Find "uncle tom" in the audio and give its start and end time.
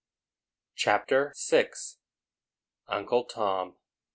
2.87-3.75